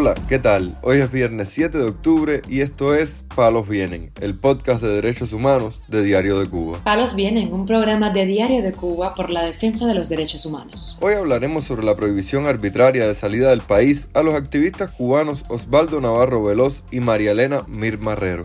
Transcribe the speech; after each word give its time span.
Hola, 0.00 0.14
¿qué 0.28 0.38
tal? 0.38 0.78
Hoy 0.82 0.98
es 0.98 1.10
viernes 1.10 1.48
7 1.48 1.76
de 1.76 1.82
octubre 1.82 2.42
y 2.48 2.60
esto 2.60 2.94
es 2.94 3.24
Palos 3.34 3.68
Vienen, 3.68 4.12
el 4.20 4.38
podcast 4.38 4.80
de 4.80 4.90
derechos 4.90 5.32
humanos 5.32 5.82
de 5.88 6.04
Diario 6.04 6.38
de 6.38 6.46
Cuba. 6.46 6.78
Palos 6.84 7.16
Vienen, 7.16 7.52
un 7.52 7.66
programa 7.66 8.10
de 8.10 8.24
Diario 8.24 8.62
de 8.62 8.70
Cuba 8.70 9.16
por 9.16 9.28
la 9.28 9.42
defensa 9.42 9.88
de 9.88 9.94
los 9.94 10.08
derechos 10.08 10.46
humanos. 10.46 10.96
Hoy 11.00 11.14
hablaremos 11.14 11.64
sobre 11.64 11.84
la 11.84 11.96
prohibición 11.96 12.46
arbitraria 12.46 13.08
de 13.08 13.16
salida 13.16 13.50
del 13.50 13.62
país 13.62 14.06
a 14.14 14.22
los 14.22 14.36
activistas 14.36 14.92
cubanos 14.92 15.44
Osvaldo 15.48 16.00
Navarro 16.00 16.44
Veloz 16.44 16.84
y 16.92 17.00
María 17.00 17.32
Elena 17.32 17.64
Mir 17.66 17.98
Marrero. 17.98 18.44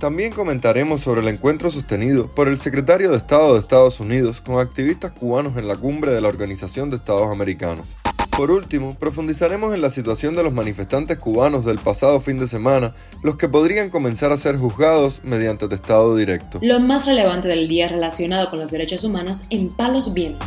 También 0.00 0.32
comentaremos 0.32 1.02
sobre 1.02 1.20
el 1.20 1.28
encuentro 1.28 1.70
sostenido 1.70 2.28
por 2.34 2.48
el 2.48 2.58
secretario 2.58 3.10
de 3.10 3.18
Estado 3.18 3.52
de 3.52 3.60
Estados 3.60 4.00
Unidos 4.00 4.40
con 4.40 4.60
activistas 4.60 5.12
cubanos 5.12 5.58
en 5.58 5.68
la 5.68 5.76
cumbre 5.76 6.12
de 6.12 6.22
la 6.22 6.28
Organización 6.28 6.88
de 6.88 6.96
Estados 6.96 7.30
Americanos. 7.30 7.86
Por 8.36 8.50
último, 8.50 8.94
profundizaremos 8.98 9.74
en 9.74 9.80
la 9.80 9.88
situación 9.88 10.34
de 10.36 10.42
los 10.42 10.52
manifestantes 10.52 11.16
cubanos 11.16 11.64
del 11.64 11.78
pasado 11.78 12.20
fin 12.20 12.38
de 12.38 12.46
semana, 12.46 12.94
los 13.22 13.36
que 13.38 13.48
podrían 13.48 13.88
comenzar 13.88 14.30
a 14.30 14.36
ser 14.36 14.58
juzgados 14.58 15.22
mediante 15.24 15.68
testado 15.68 16.14
directo. 16.14 16.58
Lo 16.60 16.78
más 16.78 17.06
relevante 17.06 17.48
del 17.48 17.66
día 17.66 17.88
relacionado 17.88 18.50
con 18.50 18.60
los 18.60 18.70
derechos 18.70 19.04
humanos 19.04 19.46
en 19.48 19.70
Palos 19.70 20.12
Vientos. 20.12 20.46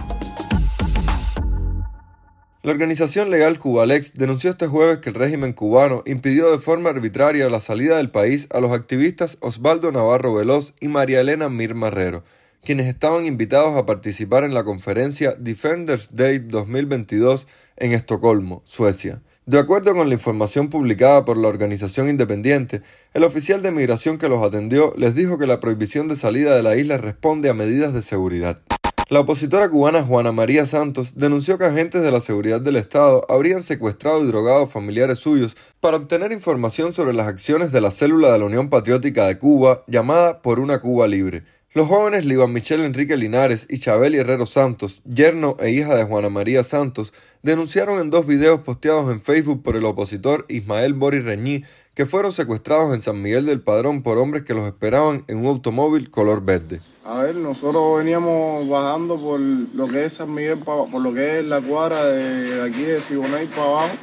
La 2.62 2.72
organización 2.72 3.32
legal 3.32 3.58
Cubalex 3.58 4.14
denunció 4.14 4.52
este 4.52 4.68
jueves 4.68 5.00
que 5.00 5.10
el 5.10 5.16
régimen 5.16 5.54
cubano 5.54 6.04
impidió 6.06 6.52
de 6.52 6.60
forma 6.60 6.92
arbitraria 6.92 7.50
la 7.50 7.60
salida 7.60 7.98
del 7.98 8.12
país 8.12 8.48
a 8.52 8.60
los 8.60 8.70
activistas 8.70 9.40
Osvaldo 9.40 9.92
Navarro 9.92 10.36
Veloz 10.36 10.76
y 10.80 10.90
María 10.90 11.22
Elena 11.22 11.50
Mir 11.50 11.74
Marrero, 11.74 12.24
quienes 12.64 12.88
estaban 12.88 13.26
invitados 13.26 13.76
a 13.76 13.86
participar 13.86 14.44
en 14.44 14.54
la 14.54 14.64
conferencia 14.64 15.36
Defenders 15.38 16.10
Day 16.14 16.40
2022 16.40 17.48
en 17.78 17.94
Estocolmo, 17.94 18.62
Suecia. 18.66 19.22
De 19.46 19.58
acuerdo 19.58 19.96
con 19.96 20.10
la 20.10 20.14
información 20.14 20.70
publicada 20.70 21.26
por 21.26 21.36
la 21.38 21.48
organización 21.48 22.08
independiente, 22.08 22.82
el 23.16 23.24
oficial 23.24 23.64
de 23.64 23.72
migración 23.72 24.20
que 24.20 24.30
los 24.30 24.44
atendió 24.46 24.94
les 24.96 25.16
dijo 25.16 25.40
que 25.40 25.48
la 25.48 25.60
prohibición 25.60 26.08
de 26.08 26.16
salida 26.16 26.56
de 26.56 26.62
la 26.62 26.76
isla 26.76 26.98
responde 26.98 27.50
a 27.50 27.56
medidas 27.56 27.94
de 27.94 28.04
seguridad. 28.04 28.62
La 29.10 29.22
opositora 29.22 29.68
cubana 29.68 30.04
Juana 30.04 30.32
María 30.32 30.68
Santos 30.68 31.14
denunció 31.16 31.58
que 31.58 31.66
agentes 31.66 32.04
de 32.04 32.12
la 32.12 32.22
seguridad 32.22 32.62
del 32.62 32.76
Estado 32.76 33.26
habrían 33.28 33.64
secuestrado 33.64 34.24
y 34.24 34.28
drogado 34.28 34.68
familiares 34.68 35.18
suyos 35.18 35.58
para 35.80 35.98
obtener 35.98 36.32
información 36.32 36.94
sobre 36.94 37.14
las 37.16 37.28
acciones 37.28 37.72
de 37.72 37.82
la 37.82 37.90
célula 37.90 38.32
de 38.32 38.38
la 38.38 38.46
Unión 38.46 38.70
Patriótica 38.70 39.26
de 39.26 39.40
Cuba 39.40 39.84
llamada 39.88 40.44
Por 40.44 40.60
una 40.60 40.78
Cuba 40.78 41.08
Libre, 41.08 41.44
los 41.80 41.88
jóvenes 41.88 42.26
Liban 42.26 42.52
Michel 42.52 42.82
Enrique 42.82 43.16
Linares 43.16 43.66
y 43.70 43.80
Chabeli 43.80 44.18
Herrero 44.18 44.46
Santos, 44.46 45.02
yerno 45.06 45.56
e 45.62 45.72
hija 45.72 45.96
de 45.96 46.04
Juana 46.04 46.30
María 46.30 46.62
Santos, 46.66 47.14
denunciaron 47.42 48.02
en 48.02 48.10
dos 48.10 48.28
videos 48.28 48.60
posteados 48.60 49.10
en 49.10 49.22
Facebook 49.22 49.64
por 49.64 49.78
el 49.78 49.86
opositor 49.86 50.46
Ismael 50.50 50.94
Boris 50.94 51.24
Reñí 51.24 51.64
que 51.96 52.06
fueron 52.06 52.34
secuestrados 52.34 52.94
en 52.94 53.00
San 53.00 53.22
Miguel 53.22 53.46
del 53.46 53.62
Padrón 53.62 54.04
por 54.04 54.18
hombres 54.18 54.44
que 54.44 54.54
los 54.54 54.66
esperaban 54.66 55.24
en 55.30 55.38
un 55.38 55.46
automóvil 55.46 56.12
color 56.12 56.44
verde. 56.44 56.82
A 57.06 57.22
ver, 57.22 57.38
nosotros 57.38 58.00
veníamos 58.00 58.68
bajando 58.68 59.18
por 59.18 59.40
lo 59.40 59.88
que 59.88 60.08
es 60.08 60.14
San 60.16 60.34
Miguel, 60.34 60.60
por 60.60 61.00
lo 61.00 61.14
que 61.14 61.40
es 61.40 61.46
la 61.46 61.62
cuadra 61.62 62.04
de 62.08 62.62
aquí 62.62 62.82
de 62.82 63.02
Siboney 63.04 63.48
para 63.52 63.64
abajo 63.64 63.96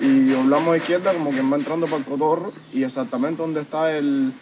y 0.00 0.34
hablamos 0.34 0.72
de 0.72 0.78
izquierda 0.78 1.12
como 1.12 1.30
que 1.30 1.40
va 1.40 1.56
entrando 1.56 1.86
para 1.86 1.98
el 1.98 2.04
Cotorro 2.04 2.52
y 2.72 2.82
exactamente 2.82 3.40
donde 3.40 3.60
está 3.60 3.96
el 3.96 4.34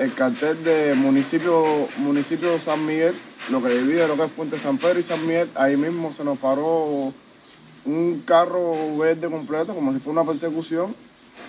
el 0.00 0.14
cartel 0.14 0.64
de 0.64 0.94
municipio, 0.94 1.86
municipio 1.98 2.58
San 2.62 2.86
Miguel, 2.86 3.20
lo 3.50 3.62
que 3.62 3.68
divide 3.68 4.08
lo 4.08 4.16
que 4.16 4.24
es 4.24 4.30
Puente 4.30 4.58
San 4.60 4.78
Pedro 4.78 4.98
y 4.98 5.02
San 5.02 5.26
Miguel, 5.26 5.50
ahí 5.54 5.76
mismo 5.76 6.14
se 6.16 6.24
nos 6.24 6.38
paró 6.38 7.12
un 7.84 8.22
carro 8.24 8.96
verde 8.96 9.28
completo, 9.28 9.74
como 9.74 9.92
si 9.92 9.98
fuera 9.98 10.22
una 10.22 10.32
persecución. 10.32 10.96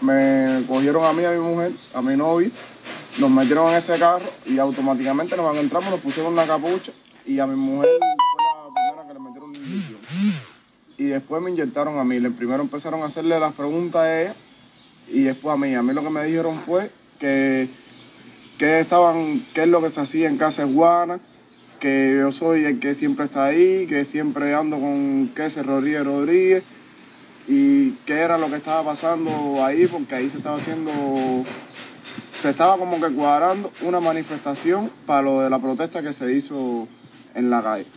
Me 0.01 0.65
cogieron 0.67 1.05
a 1.05 1.13
mí, 1.13 1.23
a 1.23 1.31
mi 1.31 1.39
mujer, 1.39 1.71
a 1.93 2.01
mi 2.01 2.17
novia, 2.17 2.51
nos 3.19 3.29
metieron 3.29 3.69
en 3.71 3.77
ese 3.77 3.97
carro 3.97 4.25
y 4.45 4.59
automáticamente 4.59 5.37
nos 5.37 5.55
entramos, 5.55 5.89
nos 5.89 6.01
pusieron 6.01 6.35
la 6.35 6.45
capucha 6.45 6.91
y 7.25 7.39
a 7.39 7.47
mi 7.47 7.55
mujer 7.55 7.89
fue 8.33 8.43
la 8.43 8.73
primera 8.73 9.07
que 9.07 9.13
le 9.13 9.19
metieron 9.21 9.55
inyección. 9.55 9.99
Y 10.97 11.05
después 11.05 11.41
me 11.41 11.51
inyectaron 11.51 11.97
a 11.99 12.03
mí. 12.03 12.19
Primero 12.31 12.63
empezaron 12.63 13.01
a 13.01 13.05
hacerle 13.05 13.39
las 13.39 13.53
preguntas 13.53 14.01
a 14.01 14.21
ella 14.21 14.35
y 15.07 15.21
después 15.21 15.53
a 15.53 15.57
mí. 15.57 15.73
A 15.73 15.81
mí 15.81 15.93
lo 15.93 16.03
que 16.03 16.09
me 16.09 16.25
dijeron 16.25 16.59
fue 16.65 16.91
que 17.17 17.69
qué 18.61 18.79
estaban, 18.79 19.43
qué 19.55 19.63
es 19.63 19.67
lo 19.67 19.81
que 19.81 19.89
se 19.89 19.99
hacía 19.99 20.29
en 20.29 20.37
Casa 20.37 20.65
Guana, 20.65 21.19
que 21.79 22.15
yo 22.19 22.31
soy 22.31 22.63
el 22.65 22.79
que 22.79 22.93
siempre 22.93 23.25
está 23.25 23.45
ahí, 23.45 23.87
que 23.87 24.05
siempre 24.05 24.53
ando 24.53 24.79
con 24.79 25.31
Queso 25.35 25.63
Rodríguez 25.63 26.05
Rodríguez, 26.05 26.63
y 27.47 27.93
qué 28.05 28.19
era 28.19 28.37
lo 28.37 28.51
que 28.51 28.57
estaba 28.57 28.85
pasando 28.93 29.65
ahí, 29.65 29.87
porque 29.87 30.13
ahí 30.13 30.29
se 30.29 30.37
estaba 30.37 30.57
haciendo, 30.57 30.91
se 32.39 32.51
estaba 32.51 32.77
como 32.77 33.01
que 33.01 33.11
cuadrando 33.15 33.71
una 33.81 33.99
manifestación 33.99 34.91
para 35.07 35.23
lo 35.23 35.41
de 35.41 35.49
la 35.49 35.57
protesta 35.57 36.03
que 36.03 36.13
se 36.13 36.31
hizo 36.31 36.87
en 37.33 37.49
la 37.49 37.63
calle. 37.63 37.87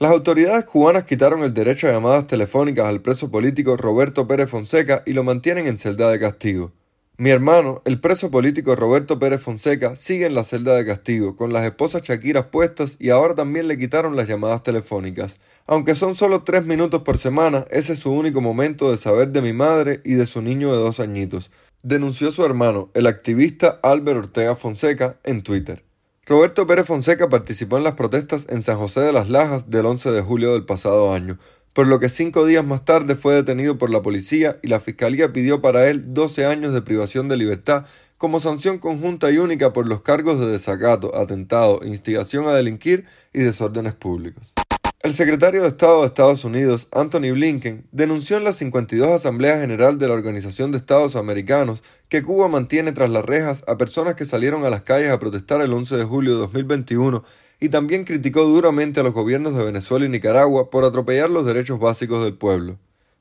Las 0.00 0.10
autoridades 0.10 0.64
cubanas 0.64 1.04
quitaron 1.04 1.42
el 1.42 1.52
derecho 1.52 1.86
a 1.86 1.92
llamadas 1.92 2.26
telefónicas 2.26 2.86
al 2.86 3.02
preso 3.02 3.30
político 3.30 3.76
Roberto 3.76 4.26
Pérez 4.26 4.48
Fonseca 4.48 5.02
y 5.04 5.12
lo 5.12 5.22
mantienen 5.22 5.66
en 5.66 5.76
celda 5.76 6.10
de 6.10 6.18
castigo. 6.18 6.72
Mi 7.16 7.30
hermano, 7.30 7.80
el 7.84 8.00
preso 8.00 8.28
político 8.28 8.74
Roberto 8.74 9.20
Pérez 9.20 9.40
Fonseca, 9.40 9.94
sigue 9.94 10.26
en 10.26 10.34
la 10.34 10.42
celda 10.42 10.74
de 10.74 10.84
castigo, 10.84 11.36
con 11.36 11.52
las 11.52 11.64
esposas 11.64 12.02
Shakiras 12.02 12.46
puestas 12.46 12.96
y 12.98 13.10
ahora 13.10 13.36
también 13.36 13.68
le 13.68 13.78
quitaron 13.78 14.16
las 14.16 14.26
llamadas 14.26 14.64
telefónicas. 14.64 15.38
Aunque 15.68 15.94
son 15.94 16.16
solo 16.16 16.42
tres 16.42 16.64
minutos 16.64 17.02
por 17.02 17.16
semana, 17.16 17.66
ese 17.70 17.92
es 17.92 18.00
su 18.00 18.10
único 18.10 18.40
momento 18.40 18.90
de 18.90 18.98
saber 18.98 19.28
de 19.28 19.42
mi 19.42 19.52
madre 19.52 20.00
y 20.02 20.14
de 20.14 20.26
su 20.26 20.42
niño 20.42 20.72
de 20.72 20.78
dos 20.78 20.98
añitos, 20.98 21.52
denunció 21.84 22.32
su 22.32 22.44
hermano, 22.44 22.90
el 22.94 23.06
activista 23.06 23.78
Álvaro 23.84 24.18
Ortega 24.18 24.56
Fonseca, 24.56 25.20
en 25.22 25.44
Twitter. 25.44 25.84
Roberto 26.26 26.66
Pérez 26.66 26.86
Fonseca 26.86 27.28
participó 27.28 27.76
en 27.76 27.84
las 27.84 27.94
protestas 27.94 28.46
en 28.48 28.62
San 28.62 28.78
José 28.78 29.00
de 29.00 29.12
las 29.12 29.28
Lajas 29.28 29.70
del 29.70 29.86
11 29.86 30.10
de 30.10 30.22
julio 30.22 30.52
del 30.52 30.64
pasado 30.64 31.12
año, 31.12 31.38
por 31.74 31.88
lo 31.88 32.00
que 32.00 32.08
cinco 32.08 32.46
días 32.46 32.64
más 32.64 32.84
tarde 32.84 33.16
fue 33.16 33.34
detenido 33.34 33.76
por 33.76 33.90
la 33.90 34.00
policía 34.00 34.58
y 34.62 34.68
la 34.68 34.80
fiscalía 34.80 35.32
pidió 35.32 35.60
para 35.60 35.90
él 35.90 36.14
12 36.14 36.46
años 36.46 36.72
de 36.72 36.80
privación 36.80 37.28
de 37.28 37.36
libertad 37.36 37.84
como 38.16 38.40
sanción 38.40 38.78
conjunta 38.78 39.30
y 39.30 39.38
única 39.38 39.72
por 39.72 39.88
los 39.88 40.00
cargos 40.00 40.38
de 40.38 40.46
desacato, 40.46 41.16
atentado, 41.16 41.80
instigación 41.84 42.46
a 42.46 42.54
delinquir 42.54 43.04
y 43.32 43.40
desórdenes 43.40 43.92
públicos. 43.92 44.54
El 45.02 45.14
secretario 45.14 45.60
de 45.62 45.68
Estado 45.68 46.00
de 46.00 46.06
Estados 46.06 46.44
Unidos, 46.44 46.88
Anthony 46.92 47.32
Blinken, 47.32 47.84
denunció 47.92 48.38
en 48.38 48.44
la 48.44 48.54
52 48.54 49.10
Asamblea 49.10 49.58
General 49.58 49.98
de 49.98 50.08
la 50.08 50.14
Organización 50.14 50.70
de 50.70 50.78
Estados 50.78 51.16
Americanos 51.16 51.82
que 52.08 52.22
Cuba 52.22 52.48
mantiene 52.48 52.92
tras 52.92 53.10
las 53.10 53.24
rejas 53.24 53.64
a 53.66 53.76
personas 53.76 54.14
que 54.14 54.24
salieron 54.24 54.64
a 54.64 54.70
las 54.70 54.82
calles 54.82 55.10
a 55.10 55.18
protestar 55.18 55.60
el 55.60 55.72
11 55.72 55.96
de 55.96 56.04
julio 56.04 56.32
de 56.34 56.38
2021 56.38 57.24
y 57.60 57.68
también 57.68 58.04
criticó 58.04 58.42
duramente 58.44 59.00
a 59.00 59.02
los 59.02 59.14
gobiernos 59.14 59.54
de 59.56 59.64
Venezuela 59.64 60.06
y 60.06 60.08
Nicaragua 60.08 60.70
por 60.70 60.84
atropellar 60.84 61.30
los 61.30 61.46
derechos 61.46 61.78
básicos 61.78 62.24
del 62.24 62.34
pueblo. 62.34 62.78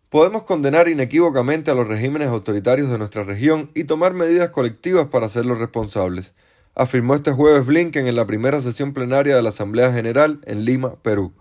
Podemos 0.09 0.43
condenar 0.43 0.87
inequívocamente 0.87 1.71
a 1.71 1.73
los 1.73 1.87
regímenes 1.87 2.27
autoritarios 2.27 2.89
de 2.91 2.97
nuestra 2.97 3.23
región 3.23 3.71
y 3.73 3.85
tomar 3.85 4.13
medidas 4.13 4.49
colectivas 4.49 5.07
para 5.07 5.25
hacerlos 5.25 5.57
responsables, 5.57 6.33
afirmó 6.75 7.15
este 7.15 7.31
jueves 7.31 7.65
Blinken 7.65 8.07
en 8.07 8.15
la 8.15 8.27
primera 8.27 8.61
sesión 8.61 8.93
plenaria 8.93 9.35
de 9.35 9.41
la 9.41 9.49
Asamblea 9.49 9.91
General 9.91 10.39
en 10.45 10.65
Lima, 10.65 10.95
Perú. 11.01 11.33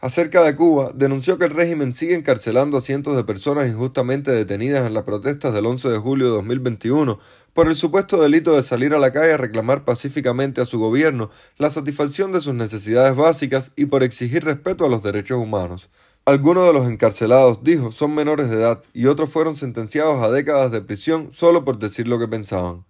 Acerca 0.00 0.42
de 0.42 0.54
Cuba, 0.54 0.92
denunció 0.94 1.38
que 1.38 1.46
el 1.46 1.50
régimen 1.50 1.94
sigue 1.94 2.14
encarcelando 2.14 2.76
a 2.76 2.82
cientos 2.82 3.16
de 3.16 3.24
personas 3.24 3.68
injustamente 3.68 4.30
detenidas 4.30 4.86
en 4.86 4.92
las 4.92 5.04
protestas 5.04 5.54
del 5.54 5.64
11 5.64 5.88
de 5.88 5.98
julio 5.98 6.26
de 6.26 6.32
2021 6.32 7.18
por 7.54 7.68
el 7.68 7.76
supuesto 7.76 8.20
delito 8.20 8.54
de 8.54 8.62
salir 8.62 8.92
a 8.92 8.98
la 8.98 9.12
calle 9.12 9.32
a 9.32 9.38
reclamar 9.38 9.84
pacíficamente 9.84 10.60
a 10.60 10.66
su 10.66 10.78
gobierno 10.78 11.30
la 11.56 11.70
satisfacción 11.70 12.32
de 12.32 12.42
sus 12.42 12.54
necesidades 12.54 13.16
básicas 13.16 13.72
y 13.76 13.86
por 13.86 14.02
exigir 14.02 14.44
respeto 14.44 14.84
a 14.84 14.88
los 14.90 15.02
derechos 15.02 15.38
humanos. 15.38 15.88
Algunos 16.26 16.66
de 16.66 16.72
los 16.72 16.88
encarcelados, 16.88 17.62
dijo, 17.62 17.92
son 17.92 18.14
menores 18.14 18.50
de 18.50 18.56
edad 18.56 18.82
y 18.92 19.06
otros 19.06 19.30
fueron 19.30 19.56
sentenciados 19.56 20.22
a 20.22 20.30
décadas 20.30 20.72
de 20.72 20.82
prisión 20.82 21.30
solo 21.32 21.64
por 21.64 21.78
decir 21.78 22.08
lo 22.08 22.18
que 22.18 22.28
pensaban. 22.28 22.84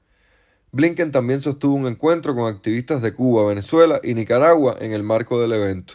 Blinken 0.73 1.13
también 1.13 1.41
sostuvo 1.41 1.75
un 1.75 1.87
encuentro 1.87 2.35
con 2.35 2.53
activistas 2.53 3.03
de 3.03 3.13
Cuba, 3.13 3.47
Venezuela 3.47 4.01
y 4.03 4.15
Nicaragua 4.15 4.77
en 4.81 4.93
el 4.93 5.05
marco 5.05 5.41
del 5.41 5.53
evento. 5.53 5.95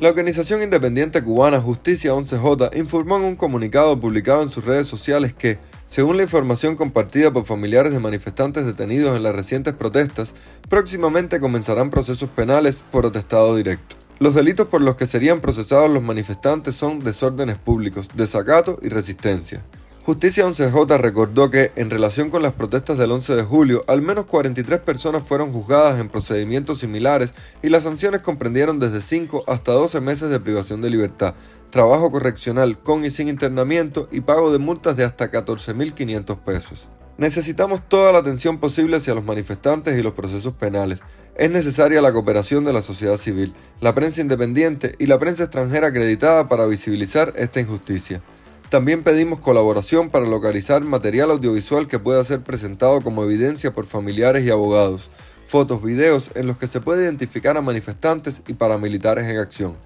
La 0.00 0.10
organización 0.10 0.62
independiente 0.62 1.22
cubana 1.22 1.60
Justicia 1.60 2.12
11J 2.12 2.76
informó 2.76 3.16
en 3.16 3.22
un 3.22 3.36
comunicado 3.36 3.98
publicado 3.98 4.42
en 4.42 4.50
sus 4.50 4.64
redes 4.64 4.86
sociales 4.86 5.32
que, 5.32 5.58
según 5.86 6.18
la 6.18 6.24
información 6.24 6.76
compartida 6.76 7.32
por 7.32 7.46
familiares 7.46 7.92
de 7.92 8.00
manifestantes 8.00 8.66
detenidos 8.66 9.16
en 9.16 9.22
las 9.22 9.34
recientes 9.34 9.72
protestas, 9.72 10.34
próximamente 10.68 11.40
comenzarán 11.40 11.88
procesos 11.88 12.28
penales 12.28 12.82
por 12.90 13.06
atestado 13.06 13.56
directo. 13.56 13.96
Los 14.18 14.34
delitos 14.34 14.68
por 14.68 14.80
los 14.80 14.96
que 14.96 15.06
serían 15.06 15.40
procesados 15.40 15.90
los 15.90 16.02
manifestantes 16.02 16.74
son 16.74 17.00
desórdenes 17.00 17.56
públicos, 17.58 18.08
desacato 18.14 18.78
y 18.82 18.88
resistencia. 18.88 19.62
Justicia 20.06 20.46
11J 20.46 20.98
recordó 21.00 21.50
que, 21.50 21.72
en 21.74 21.90
relación 21.90 22.30
con 22.30 22.40
las 22.40 22.52
protestas 22.52 22.96
del 22.96 23.10
11 23.10 23.34
de 23.34 23.42
julio, 23.42 23.82
al 23.88 24.02
menos 24.02 24.26
43 24.26 24.78
personas 24.78 25.24
fueron 25.26 25.52
juzgadas 25.52 26.00
en 26.00 26.08
procedimientos 26.08 26.78
similares 26.78 27.34
y 27.60 27.70
las 27.70 27.82
sanciones 27.82 28.22
comprendieron 28.22 28.78
desde 28.78 29.02
5 29.02 29.42
hasta 29.48 29.72
12 29.72 30.00
meses 30.00 30.30
de 30.30 30.38
privación 30.38 30.80
de 30.80 30.90
libertad, 30.90 31.34
trabajo 31.70 32.12
correccional 32.12 32.78
con 32.78 33.04
y 33.04 33.10
sin 33.10 33.26
internamiento 33.26 34.08
y 34.12 34.20
pago 34.20 34.52
de 34.52 34.60
multas 34.60 34.96
de 34.96 35.02
hasta 35.02 35.32
14.500 35.32 36.38
pesos. 36.38 36.86
Necesitamos 37.18 37.88
toda 37.88 38.12
la 38.12 38.20
atención 38.20 38.58
posible 38.58 38.98
hacia 38.98 39.14
los 39.14 39.24
manifestantes 39.24 39.98
y 39.98 40.04
los 40.04 40.12
procesos 40.12 40.52
penales. 40.52 41.00
Es 41.34 41.50
necesaria 41.50 42.00
la 42.00 42.12
cooperación 42.12 42.64
de 42.64 42.72
la 42.72 42.82
sociedad 42.82 43.16
civil, 43.16 43.54
la 43.80 43.92
prensa 43.96 44.20
independiente 44.20 44.94
y 45.00 45.06
la 45.06 45.18
prensa 45.18 45.42
extranjera 45.42 45.88
acreditada 45.88 46.48
para 46.48 46.66
visibilizar 46.66 47.32
esta 47.36 47.58
injusticia. 47.58 48.22
También 48.68 49.04
pedimos 49.04 49.38
colaboración 49.38 50.10
para 50.10 50.26
localizar 50.26 50.82
material 50.82 51.30
audiovisual 51.30 51.86
que 51.86 52.00
pueda 52.00 52.24
ser 52.24 52.40
presentado 52.40 53.00
como 53.00 53.22
evidencia 53.22 53.72
por 53.72 53.86
familiares 53.86 54.44
y 54.44 54.50
abogados, 54.50 55.02
fotos, 55.46 55.82
videos 55.82 56.30
en 56.34 56.48
los 56.48 56.58
que 56.58 56.66
se 56.66 56.80
puede 56.80 57.04
identificar 57.04 57.56
a 57.56 57.62
manifestantes 57.62 58.42
y 58.48 58.54
paramilitares 58.54 59.26
en 59.26 59.38
acción, 59.38 59.76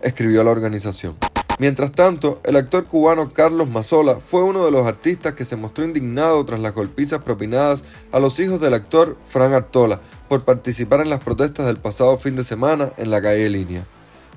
escribió 0.00 0.42
la 0.44 0.50
organización. 0.50 1.14
Mientras 1.58 1.92
tanto, 1.92 2.40
el 2.44 2.56
actor 2.56 2.86
cubano 2.86 3.28
Carlos 3.28 3.68
Mazola 3.68 4.16
fue 4.16 4.42
uno 4.42 4.64
de 4.64 4.70
los 4.70 4.86
artistas 4.86 5.34
que 5.34 5.44
se 5.44 5.56
mostró 5.56 5.84
indignado 5.84 6.42
tras 6.46 6.60
las 6.60 6.74
golpizas 6.74 7.22
propinadas 7.22 7.84
a 8.10 8.18
los 8.18 8.40
hijos 8.40 8.62
del 8.62 8.72
actor 8.72 9.18
Fran 9.28 9.52
Artola 9.52 10.00
por 10.30 10.42
participar 10.44 11.02
en 11.02 11.10
las 11.10 11.22
protestas 11.22 11.66
del 11.66 11.76
pasado 11.76 12.16
fin 12.16 12.34
de 12.34 12.44
semana 12.44 12.94
en 12.96 13.10
la 13.10 13.20
calle 13.20 13.50
Línea. 13.50 13.84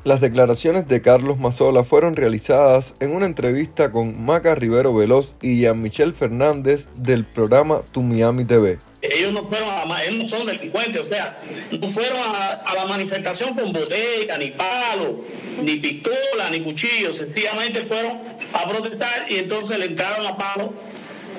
Las 0.05 0.21
declaraciones 0.21 0.87
de 0.87 1.01
Carlos 1.01 1.39
Mazola 1.39 1.83
fueron 1.83 2.15
realizadas 2.15 2.93
en 2.99 3.15
una 3.15 3.25
entrevista 3.25 3.91
con 3.91 4.23
Maca 4.23 4.53
Rivero 4.53 4.93
Veloz 4.93 5.33
y 5.41 5.61
Jean-Michel 5.61 6.13
Fernández 6.13 6.89
del 6.95 7.25
programa 7.25 7.81
Tu 7.91 8.03
Miami 8.03 8.45
TV. 8.45 8.77
Ellos 9.01 9.33
no 9.33 9.47
fueron 9.47 9.67
a 9.67 10.03
ellos 10.03 10.15
no 10.17 10.27
son 10.27 10.45
delincuentes, 10.45 11.01
o 11.01 11.03
sea, 11.05 11.41
no 11.71 11.89
fueron 11.89 12.19
a, 12.19 12.71
la 12.75 12.85
manifestación 12.85 13.55
con 13.55 13.73
botella, 13.73 14.37
ni 14.37 14.51
palo, 14.51 15.25
ni 15.63 15.77
pistola, 15.77 16.51
ni 16.51 16.59
cuchillo, 16.59 17.11
sencillamente 17.11 17.81
fueron 17.81 18.19
a 18.53 18.69
protestar 18.69 19.25
y 19.27 19.37
entonces 19.37 19.79
le 19.79 19.85
entraron 19.85 20.27
a 20.27 20.37
palo 20.37 20.71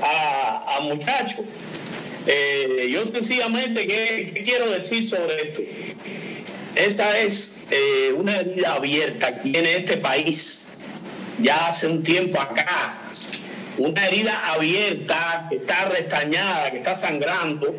a, 0.02 0.80
muchachos. 0.82 1.46
Eh, 2.26 2.90
yo 2.92 3.06
sencillamente, 3.06 3.86
¿qué 3.86 4.42
quiero 4.44 4.68
decir 4.72 5.08
sobre 5.08 5.50
esto? 5.50 5.62
Esta 6.74 7.20
es 7.20 7.55
eh, 7.70 8.12
una 8.16 8.36
herida 8.36 8.74
abierta 8.74 9.34
que 9.34 9.50
tiene 9.50 9.76
este 9.76 9.96
país 9.96 10.78
ya 11.38 11.66
hace 11.66 11.86
un 11.86 12.02
tiempo 12.02 12.40
acá. 12.40 12.94
Una 13.78 14.06
herida 14.06 14.52
abierta 14.52 15.46
que 15.50 15.56
está 15.56 15.86
restañada, 15.86 16.70
que 16.70 16.78
está 16.78 16.94
sangrando. 16.94 17.74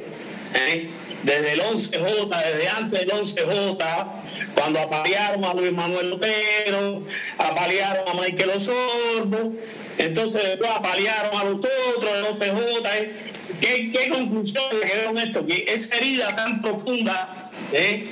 ¿eh? 0.53 0.89
Desde 1.23 1.53
el 1.53 1.61
11J, 1.61 2.43
desde 2.45 2.69
antes 2.69 2.99
del 2.99 3.09
11J, 3.09 4.07
cuando 4.53 4.79
apalearon 4.79 5.43
a 5.43 5.53
Luis 5.53 5.71
Manuel 5.71 6.11
Lutero, 6.11 7.03
apalearon 7.37 8.07
a 8.07 8.13
Michael 8.21 8.51
Osorbo, 8.51 9.53
entonces 9.97 10.43
después 10.43 10.69
apalearon 10.69 11.35
a 11.35 11.43
los 11.45 11.57
otros 11.57 12.39
del 12.39 12.55
11J. 12.55 12.89
¿eh? 12.93 13.11
¿Qué, 13.59 13.91
¿Qué 13.91 14.09
conclusión 14.09 14.63
le 14.79 14.87
quedó 14.87 15.17
esto? 15.17 15.45
Que 15.47 15.65
esa 15.67 15.97
herida 15.97 16.35
tan 16.35 16.61
profunda 16.61 17.49
¿eh? 17.71 18.07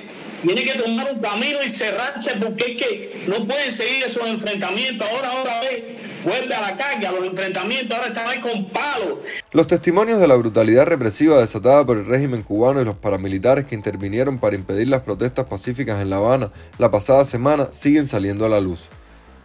Tiene 0.45 0.63
que 0.63 0.77
tomar 0.77 1.11
un 1.13 1.19
camino 1.19 1.57
y 1.65 1.69
cerrarse 1.69 2.31
porque 2.39 2.73
es 2.73 2.83
que 2.83 3.25
no 3.27 3.45
pueden 3.47 3.71
seguir 3.71 4.03
esos 4.03 4.27
enfrentamientos. 4.27 5.07
Ahora, 5.09 5.31
ahora 5.31 5.59
ve, 5.61 5.97
vuelve 6.23 6.53
a 6.53 6.61
la 6.61 6.77
carga, 6.77 7.11
los 7.11 7.25
enfrentamientos 7.25 7.97
ahora 7.97 8.09
están 8.09 8.27
ahí 8.27 8.39
con 8.39 8.65
palos. 8.69 9.19
Los 9.51 9.67
testimonios 9.67 10.19
de 10.19 10.27
la 10.27 10.35
brutalidad 10.35 10.85
represiva 10.85 11.39
desatada 11.39 11.85
por 11.85 11.97
el 11.97 12.05
régimen 12.05 12.43
cubano 12.43 12.81
y 12.81 12.85
los 12.85 12.95
paramilitares 12.95 13.65
que 13.65 13.75
intervinieron 13.75 14.39
para 14.39 14.55
impedir 14.55 14.87
las 14.87 15.01
protestas 15.01 15.45
pacíficas 15.45 16.01
en 16.01 16.09
La 16.09 16.17
Habana 16.17 16.51
la 16.77 16.91
pasada 16.91 17.25
semana 17.25 17.69
siguen 17.71 18.07
saliendo 18.07 18.45
a 18.45 18.49
la 18.49 18.59
luz. 18.59 18.81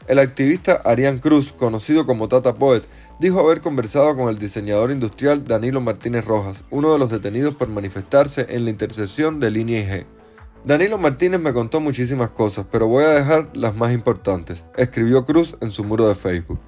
El 0.08 0.19
activista 0.19 0.81
Arián 0.85 1.19
Cruz, 1.20 1.52
conocido 1.52 2.05
como 2.05 2.29
Tata 2.29 2.55
Poet, 2.55 2.82
dijo 3.20 3.38
haber 3.38 3.61
conversado 3.61 4.17
con 4.17 4.29
el 4.29 4.38
diseñador 4.38 4.91
industrial 4.91 5.44
Danilo 5.44 5.81
Martínez 5.81 6.25
Rojas, 6.25 6.64
uno 6.70 6.93
de 6.93 6.99
los 6.99 7.11
detenidos 7.11 7.55
por 7.55 7.69
manifestarse 7.69 8.47
en 8.49 8.64
la 8.64 8.70
intersección 8.70 9.38
de 9.38 9.50
Línea 9.52 9.81
y 9.81 9.85
G. 9.85 10.19
Danilo 10.62 10.99
Martínez 10.99 11.41
me 11.41 11.55
contó 11.55 11.81
muchísimas 11.81 12.29
cosas, 12.31 12.67
pero 12.71 12.87
voy 12.87 13.05
a 13.05 13.11
dejar 13.11 13.49
las 13.55 13.75
más 13.75 13.93
importantes, 13.93 14.67
escribió 14.77 15.25
Cruz 15.25 15.57
en 15.62 15.71
su 15.71 15.85
muro 15.85 16.07
de 16.07 16.15
Facebook. 16.15 16.59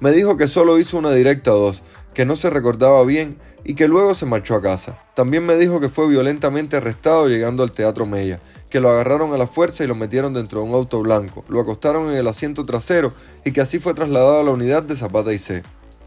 Me 0.00 0.12
dijo 0.12 0.38
que 0.38 0.48
solo 0.48 0.78
hizo 0.78 0.96
una 0.96 1.12
directa 1.12 1.50
dos, 1.50 1.82
que 2.14 2.24
no 2.24 2.36
se 2.36 2.48
recordaba 2.48 3.04
bien 3.04 3.36
y 3.62 3.74
que 3.74 3.86
luego 3.86 4.14
se 4.14 4.24
marchó 4.24 4.54
a 4.54 4.62
casa. 4.62 4.98
También 5.14 5.44
me 5.44 5.56
dijo 5.56 5.78
que 5.78 5.90
fue 5.90 6.08
violentamente 6.08 6.78
arrestado 6.78 7.28
llegando 7.28 7.62
al 7.62 7.70
Teatro 7.70 8.06
Mella, 8.06 8.40
que 8.70 8.80
lo 8.80 8.90
agarraron 8.90 9.34
a 9.34 9.38
la 9.38 9.46
fuerza 9.46 9.84
y 9.84 9.88
lo 9.88 9.94
metieron 9.94 10.32
dentro 10.32 10.62
de 10.62 10.66
un 10.66 10.74
auto 10.74 11.00
blanco, 11.00 11.44
lo 11.48 11.60
acostaron 11.60 12.10
en 12.10 12.16
el 12.16 12.26
asiento 12.26 12.64
trasero 12.64 13.12
y 13.44 13.52
que 13.52 13.60
así 13.60 13.78
fue 13.78 13.92
trasladado 13.92 14.40
a 14.40 14.44
la 14.44 14.52
unidad 14.52 14.84
de 14.84 14.96
Zapata 14.96 15.34
y 15.34 15.38
C. 15.38 15.62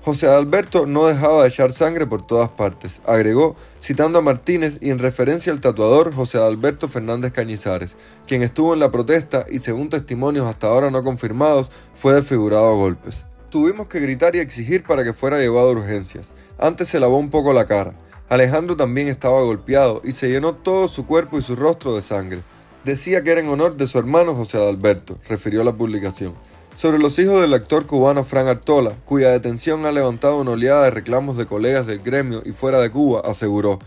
José 0.08 0.30
Alberto 0.30 0.86
no 0.86 1.06
dejaba 1.06 1.44
de 1.44 1.50
echar 1.50 1.74
sangre 1.74 2.08
por 2.08 2.26
todas 2.26 2.48
partes, 2.48 3.02
agregó, 3.06 3.58
citando 3.84 4.20
a 4.20 4.22
Martínez 4.22 4.78
y 4.80 4.90
en 4.90 5.00
referencia 5.00 5.52
al 5.52 5.60
tatuador 5.60 6.16
José 6.16 6.38
Alberto 6.38 6.88
Fernández 6.88 7.34
Cañizares, 7.34 7.98
quien 8.26 8.42
estuvo 8.42 8.74
en 8.74 8.80
la 8.80 8.90
protesta 8.90 9.46
y 9.52 9.60
según 9.60 9.90
testimonios 9.90 10.48
hasta 10.48 10.68
ahora 10.68 10.92
no 10.92 11.04
confirmados, 11.04 11.70
fue 11.94 12.14
desfigurado 12.14 12.68
a 12.68 12.76
golpes. 12.76 13.26
Tuvimos 13.50 13.88
que 13.88 14.00
gritar 14.00 14.34
y 14.38 14.40
exigir 14.40 14.86
para 14.86 15.04
que 15.04 15.12
fuera 15.12 15.40
llevado 15.40 15.68
a 15.68 15.72
urgencias. 15.74 16.30
Antes 16.58 16.88
se 16.88 17.02
lavó 17.02 17.18
un 17.18 17.30
poco 17.30 17.52
la 17.52 17.66
cara. 17.66 17.94
Alejandro 18.30 18.78
también 18.78 19.10
estaba 19.10 19.42
golpeado 19.42 20.00
y 20.06 20.14
se 20.14 20.30
llenó 20.30 20.54
todo 20.56 20.88
su 20.88 21.06
cuerpo 21.06 21.38
y 21.38 21.44
su 21.44 21.58
rostro 21.58 21.94
de 21.98 22.02
sangre. 22.02 22.40
Decía 22.86 23.24
que 23.24 23.32
era 23.32 23.42
en 23.42 23.50
honor 23.50 23.76
de 23.76 23.88
su 23.88 24.00
hermano 24.00 24.36
José 24.36 24.58
Alberto, 24.66 25.18
refirió 25.28 25.66
la 25.66 25.74
publicación 25.74 26.34
sobre 26.78 27.00
los 27.00 27.18
hijos 27.18 27.42
del 27.42 27.56
actor 27.56 27.88
cubano 27.88 28.24
Fran 28.24 28.48
Artola, 28.48 28.94
cuya 29.04 29.32
detención 29.32 29.88
ha 29.88 29.92
levantado 29.92 30.40
una 30.40 30.52
oleada 30.52 30.84
de 30.84 30.92
reclamos 30.92 31.36
de 31.36 31.48
colegas 31.48 31.88
del 31.88 32.04
gremio 32.04 32.44
y 32.46 32.52
fuera 32.52 32.80
de 32.80 32.92
Cuba, 32.92 33.24
aseguró. 33.26 33.80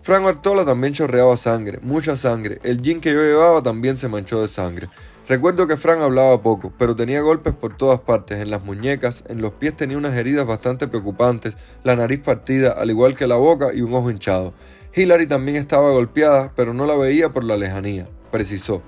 Fran 0.00 0.24
Artola 0.24 0.64
también 0.64 0.94
chorreaba 0.94 1.36
sangre, 1.36 1.78
mucha 1.82 2.16
sangre. 2.16 2.58
El 2.62 2.80
jean 2.80 3.02
que 3.02 3.12
yo 3.12 3.20
llevaba 3.20 3.60
también 3.60 3.98
se 3.98 4.08
manchó 4.08 4.40
de 4.40 4.48
sangre. 4.48 4.88
Recuerdo 5.28 5.66
que 5.66 5.76
Fran 5.76 6.00
hablaba 6.00 6.40
poco, 6.40 6.72
pero 6.78 6.96
tenía 6.96 7.20
golpes 7.20 7.52
por 7.52 7.76
todas 7.76 8.00
partes, 8.00 8.40
en 8.40 8.50
las 8.50 8.64
muñecas, 8.64 9.24
en 9.28 9.42
los 9.42 9.52
pies 9.52 9.76
tenía 9.76 9.98
unas 9.98 10.16
heridas 10.16 10.46
bastante 10.46 10.88
preocupantes, 10.88 11.54
la 11.84 11.96
nariz 11.96 12.20
partida, 12.20 12.72
al 12.72 12.88
igual 12.88 13.14
que 13.14 13.26
la 13.26 13.36
boca 13.36 13.74
y 13.74 13.82
un 13.82 13.92
ojo 13.92 14.10
hinchado. 14.10 14.54
Hillary 14.94 15.26
también 15.26 15.58
estaba 15.58 15.90
golpeada, 15.90 16.50
pero 16.56 16.72
no 16.72 16.86
la 16.86 16.96
veía 16.96 17.28
por 17.28 17.44
la 17.44 17.58
lejanía, 17.58 18.08
precisó. 18.30 18.80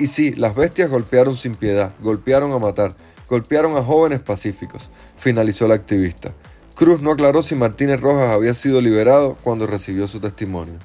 Y 0.00 0.06
sí, 0.06 0.30
las 0.30 0.54
bestias 0.54 0.88
golpearon 0.88 1.36
sin 1.36 1.54
piedad, 1.54 1.92
golpearon 2.00 2.52
a 2.52 2.58
matar, 2.58 2.94
golpearon 3.28 3.76
a 3.76 3.82
jóvenes 3.82 4.20
pacíficos, 4.20 4.88
finalizó 5.18 5.68
la 5.68 5.74
activista. 5.74 6.32
Cruz 6.74 7.02
no 7.02 7.12
aclaró 7.12 7.42
si 7.42 7.54
Martínez 7.54 8.00
Rojas 8.00 8.30
había 8.30 8.54
sido 8.54 8.80
liberado 8.80 9.36
cuando 9.42 9.66
recibió 9.66 10.08
su 10.08 10.18
testimonio. 10.18 10.78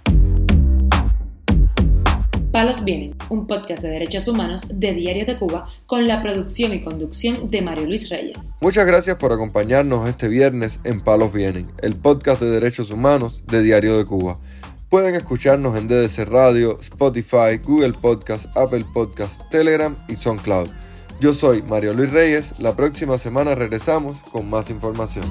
Palos 2.52 2.84
Vienen, 2.84 3.16
un 3.30 3.48
podcast 3.48 3.84
de 3.84 3.90
derechos 3.90 4.28
humanos 4.28 4.80
de 4.80 4.94
Diario 4.94 5.26
de 5.26 5.38
Cuba 5.38 5.70
con 5.86 6.08
la 6.10 6.22
producción 6.22 6.74
y 6.74 6.82
conducción 6.82 7.50
de 7.50 7.62
Mario 7.62 7.86
Luis 7.86 8.10
Reyes. 8.10 8.54
Muchas 8.60 8.86
gracias 8.86 9.16
por 9.16 9.32
acompañarnos 9.32 10.10
este 10.10 10.28
viernes 10.28 10.82
en 10.84 11.00
Palos 11.00 11.32
Vienen, 11.32 11.72
el 11.82 11.96
podcast 11.96 12.42
de 12.42 12.50
derechos 12.50 12.92
humanos 12.92 13.44
de 13.48 13.62
Diario 13.62 13.98
de 13.98 14.04
Cuba. 14.04 14.40
Pueden 14.90 15.16
escucharnos 15.16 15.76
en 15.78 15.88
DDC 15.88 16.26
Radio, 16.30 16.78
Spotify, 16.80 17.58
Google 17.64 17.94
Podcast, 17.94 18.46
Apple 18.56 18.86
Podcast, 18.94 19.42
Telegram 19.50 19.96
y 20.08 20.16
SoundCloud. 20.16 20.70
Yo 21.20 21.34
soy 21.34 21.62
Mario 21.64 21.94
Luis 21.94 22.12
Reyes, 22.12 22.60
la 22.60 22.76
próxima 22.76 23.18
semana 23.18 23.56
regresamos 23.56 24.18
con 24.32 24.50
más 24.50 24.70
información. 24.70 25.26